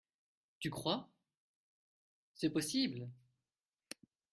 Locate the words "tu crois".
0.57-1.11